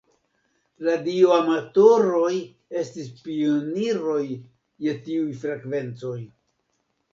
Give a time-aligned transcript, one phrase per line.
[0.85, 2.31] Radioamatoroj
[2.85, 4.25] estis pioniroj
[4.89, 6.19] je tiuj frekvencoj.